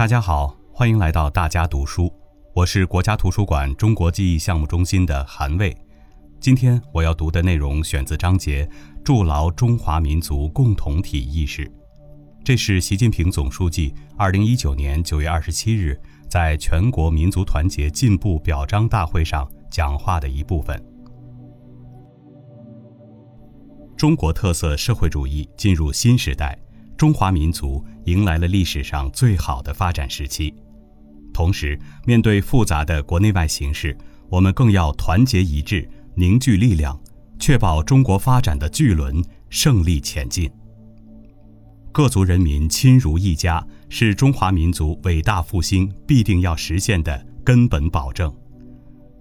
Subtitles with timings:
[0.00, 2.10] 大家好，欢迎来到大家读书，
[2.54, 5.76] 我是国家图书馆中国记忆项目中心的韩卫。
[6.40, 8.66] 今天我要读的内容选自章节
[9.04, 11.70] “筑牢中华民族共同体意识”，
[12.42, 20.82] 这是习近平总书记二零一九年九月二十七日在全国民族团结进步表彰大会上讲话的一部分。
[23.98, 26.58] 中国特色社会主义进入新时代。
[26.96, 30.52] 中华民族迎来了历史上最好的发展时期，
[31.32, 33.96] 同时，面对复杂的国内外形势，
[34.28, 36.98] 我们更要团结一致，凝聚力量，
[37.38, 40.50] 确保中国发展的巨轮胜利前进。
[41.92, 48.32] 各族人民亲如一家，是中华民族伟大复兴必定要实现的根本保证。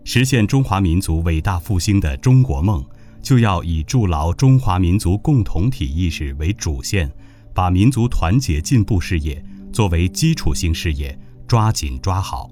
[0.03, 2.84] 实现中华民族伟大复兴的中国梦，
[3.21, 7.12] 就要以筑牢中华民族共同体意识为主线。
[7.59, 12.49] 把民族团结进步事业作为基础性事业，抓紧抓好。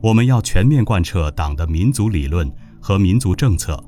[0.00, 2.48] 我们要全面贯彻党的民族理论
[2.80, 3.82] 和民族政策，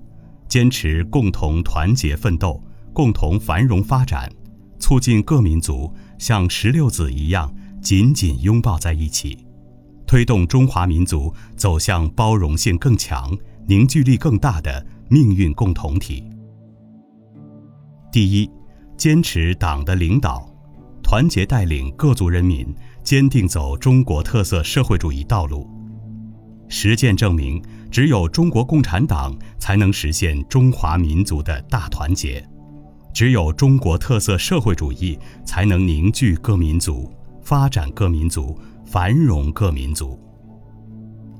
[0.49, 2.61] 坚持共同团结奋斗、
[2.93, 4.29] 共同繁荣发展，
[4.81, 9.47] 促进各民族像石榴籽一样紧紧拥抱在一起，
[10.09, 13.31] 推动中华民族走向包容性更强、
[13.69, 16.25] 凝聚力更大的命运共同体。
[18.11, 18.51] 第一。
[19.01, 20.47] 坚持党的领导，
[21.03, 22.69] 团结带领各族人民，
[23.03, 25.67] 坚定走中国特色社会主义道路。
[26.69, 32.47] 实践证明，只有中国共产党才能实现中华民族的大团结，
[33.15, 40.21] 只有中国特色社会主义才能凝聚各民族、发展各民族、繁荣各民族。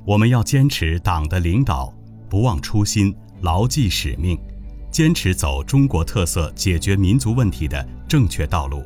[0.07, 1.93] 我们要坚持党的领导，
[2.27, 4.41] 不忘初心，牢记使命。
[4.91, 8.83] 坚持走中国特色解决民族问题的正确道路，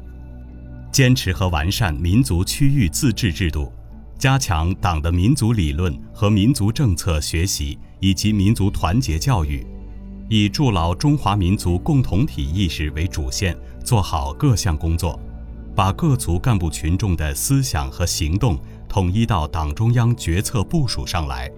[0.93, 3.73] 坚持和完善民族区域自治制度，
[4.19, 9.67] 加强党的民族理论和民族政策学习以及民族团结教育，
[10.29, 15.19] 以筑牢中华民族共同体意识为主线，做好各项工作，
[15.75, 18.59] 把各族干部群众的思想和行动
[18.89, 21.51] 统一到党中央决策部署上来。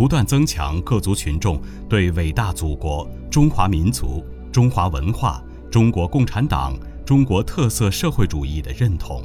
[0.00, 6.74] 不断增强各族群众对伟大祖国、中华民族、中华文化、中国共产党、
[7.04, 9.22] 中国特色社会主义的认同。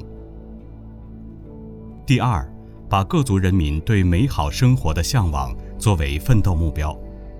[2.06, 2.46] 第二，
[2.90, 6.94] 把各族人民对美好生活的向往作为奋斗目标，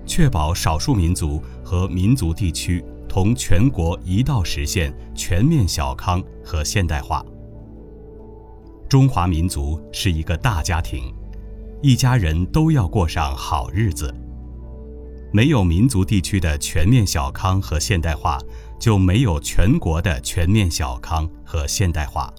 [0.06, 7.22] 确保少数民族和民族地区同全国一道实现全面小康和现代化。
[8.88, 11.14] 中华民族是一个大家庭。
[11.82, 14.14] 一家人都要过上好日子。
[15.32, 18.38] 没有民族地区的全面小康和现代化，
[18.80, 22.32] 就没有全国的全面小康和现代化。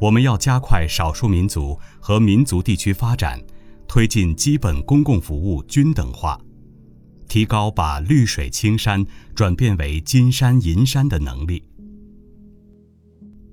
[0.00, 3.40] 我们要加快少数民族和民族地区发展，
[3.86, 6.38] 推进基本公共服务均等化，
[7.28, 11.62] 提高把绿水青山转变为金山银山的能力。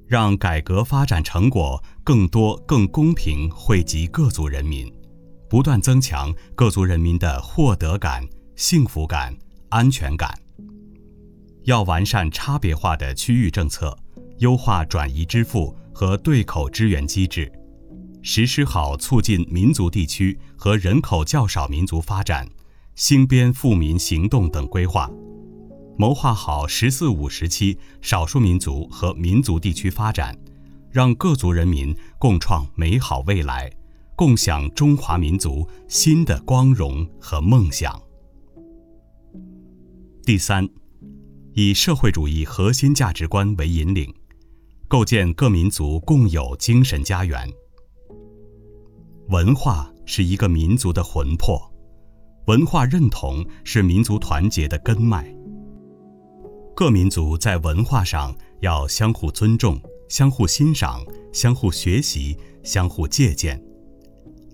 [0.07, 4.91] 让改革发展成果更多、更公平惠及各族人民，
[5.49, 9.35] 不断增强各族人民的获得感、幸福感、
[9.69, 10.37] 安全感。
[11.63, 13.97] 要完善差别化的区域政策，
[14.39, 17.51] 优化转移支付和对口支援机制，
[18.21, 22.47] 实施好促进民族地区和人口较少民族发展、
[22.95, 25.09] 兴边富民行动等规划。
[25.95, 30.35] 谋划好“十四五”时期少数民族和民族地区发展，
[30.89, 33.71] 让各族人民共创美好未来，
[34.15, 38.01] 共享中华民族新的光荣和梦想。
[40.25, 40.67] 第三，
[41.53, 44.11] 以社会主义核心价值观为引领，
[44.87, 47.47] 构建各民族共有精神家园。
[49.29, 51.61] 文化是一个民族的魂魄，
[52.47, 55.31] 文化认同是民族团结的根脉。
[56.75, 63.61] 各民族在文化上要相互尊重、相互欣赏、相互学习、相互借鉴，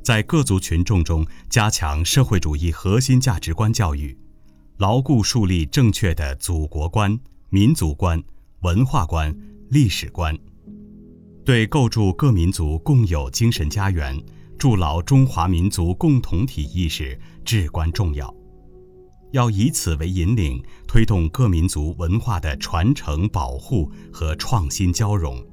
[0.04, 4.18] 在各族群众中加强社会主义核心价值观教育，
[4.80, 7.18] 牢固树立正确的祖国观、
[7.50, 8.22] 民族观、
[8.64, 9.34] 文化观、
[9.70, 10.38] 历史观，
[11.46, 14.22] 对构筑各民族共有精神家园、
[14.58, 18.39] 筑牢中华民族共同体意识至关重要。
[19.32, 25.46] 要以此为引领，推动各民族文化的传承、保护和创新交融，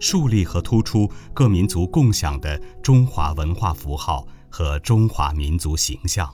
[0.00, 6.32] 树立和突出各民族共享的中华文化符号和中华民族形象，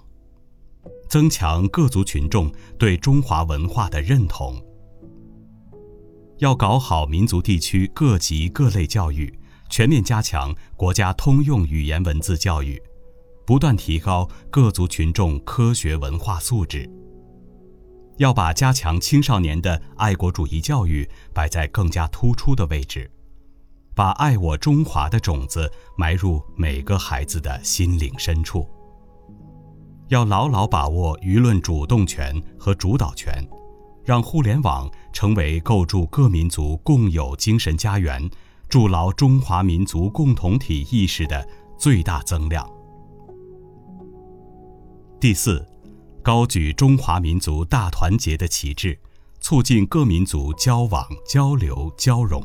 [1.08, 4.60] 增强各族群众对中华文化的认同。
[6.38, 9.38] 要搞好民族地区各级各类教育，
[9.68, 12.80] 全面加强国家通用语言文字教育，
[13.46, 16.88] 不断提高各族群众科学文化素质。
[18.16, 23.10] 要把加强青少年的爱国主义教育摆在更加突出的位置，
[23.94, 28.68] 把爱我中华的种子埋入每个孩子的心灵深处。
[30.08, 33.32] 要牢牢把握舆论主动权和主导权，
[34.04, 38.28] 让互联网成为构筑各民族共有精神家园、
[38.68, 41.48] 筑牢中华民族共同体意识的
[41.78, 42.68] 最大增量。
[45.20, 45.62] 第四，
[46.22, 48.98] 高举中华民族大团结的旗帜，
[49.38, 52.42] 促进各民族交往、交流、交融。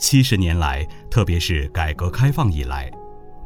[0.00, 2.90] 七十年来，特别是改革开放以来。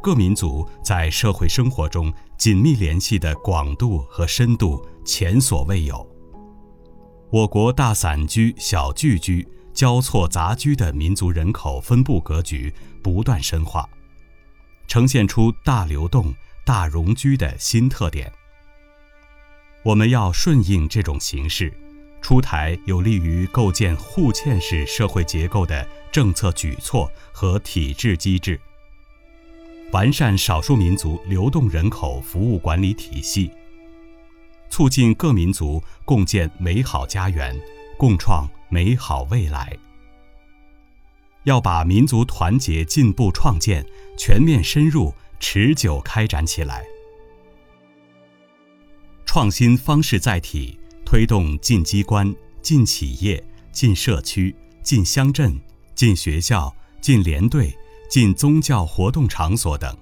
[0.03, 6.07] 各民族在社会生活中紧密联系的广度和深度前所未有。
[7.31, 13.87] 我国大散居、小聚居、交错杂居的民族人口分布格局不断深化，
[14.89, 16.35] 呈现出大流动、
[16.65, 18.33] 大融居的新特点。
[19.83, 21.73] 我们要顺应这种形势，
[22.23, 28.59] 出台有利于构建互嵌式社会结构的政策举措和体制机制。
[29.93, 33.51] 完善少数民族流动人口服务管理体系，
[34.71, 37.55] 促进各民族共建美好家园，
[37.99, 39.77] 共创美好未来。
[41.45, 43.85] 要把民族团结进步创建
[44.17, 46.85] 全面深入、持久开展起来。
[49.25, 53.43] 创新方式载体，推动进机关、进企业、
[53.73, 55.59] 进社区、进乡镇、
[55.95, 57.77] 进学校、进连队。
[58.07, 59.97] 进宗教活动场所等，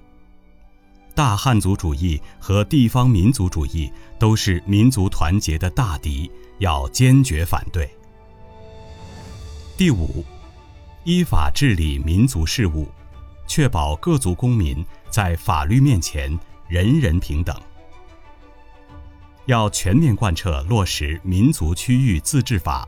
[1.15, 6.29] 大汉族主义和地方民族主义都是民族团结的大敌，
[6.59, 7.89] 要坚决反对。
[9.75, 10.23] 第五，
[11.05, 12.87] 依法治理民族事务，
[13.47, 16.37] 确保各族公民在法律面前
[16.67, 17.55] 人人平等。
[19.45, 22.87] 要全面贯彻落实民族区域自治法，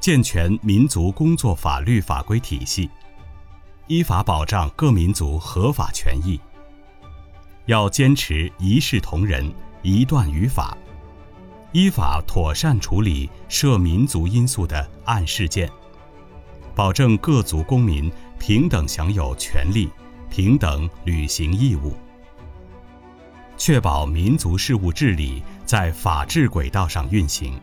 [0.00, 2.90] 健全民族工作法律法规体系。
[3.86, 6.40] 依法保障各民族合法权益，
[7.66, 9.52] 要坚持一视同仁、
[9.82, 10.76] 一断于法，
[11.72, 15.70] 依法妥善处理涉民族因素的案事件，
[16.74, 19.88] 保证各族公民平等享有权利、
[20.28, 21.94] 平等履行义务，
[23.56, 27.58] 确保民族事务治理在法治轨道上运行，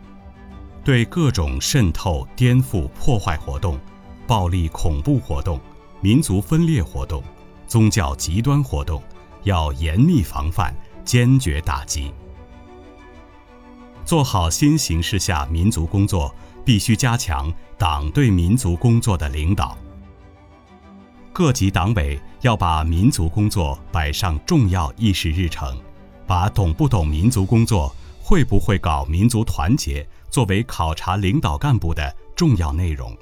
[0.84, 3.80] 对各种渗透、颠覆、破坏活动、
[4.25, 5.60] 暴力恐怖活动。
[6.04, 7.22] 民族分裂活动、
[7.68, 9.04] 宗教极端活动，
[9.44, 10.74] 要严密防范，
[11.06, 12.12] 坚决打击。
[14.04, 16.34] 做好新形势下民族工作，
[16.66, 19.75] 必须加强党对民族工作的领导。
[21.33, 25.75] 各级党委要把民族工作摆上重要议事日程，
[26.28, 27.92] 把懂不懂民族工作、
[28.22, 33.18] 会不会搞民族团结作为考察领导干部的重要内容。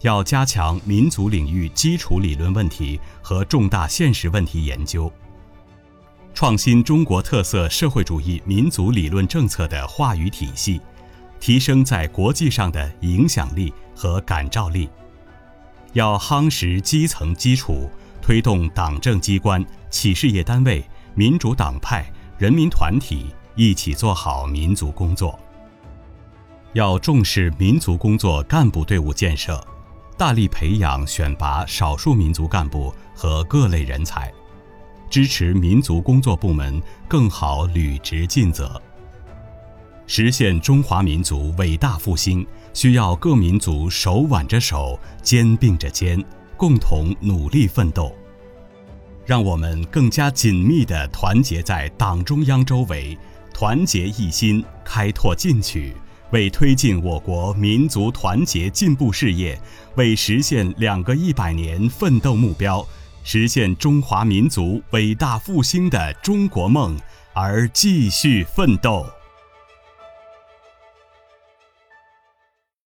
[0.00, 5.08] 要加强民族领域基础理论问题和重大现实问题研究，
[6.34, 10.80] 创新中国特色社会主义民族理论政策的话语体系，
[11.42, 14.88] 提升在国际上的影响力和感召力。
[15.92, 17.90] 要夯实基层基础，
[18.22, 22.08] 推动党政机关、企事业单位、民主党派、
[22.38, 25.36] 人民团体一起做好民族工作。
[26.74, 29.60] 要重视民族工作干部队伍建设。
[30.16, 34.32] 大力培养选拔少数民族干部和各类人才，
[35.10, 38.80] 支持民族工作部门更好履职尽责。
[40.06, 46.22] 实现中华民族伟大复兴，需要各民族手挽着手、肩并着肩，
[46.56, 48.14] 共同努力奋斗。
[49.24, 53.16] 让我们更加紧密地团结在党中央周围，
[53.54, 55.94] 团结一心，开拓进取。
[56.32, 59.60] 为推进我国民族团结进步事业，
[59.96, 62.84] 为实现两个一百年奋斗目标，
[63.22, 66.98] 实现中华民族伟大复兴的中国梦
[67.34, 69.06] 而继续奋斗。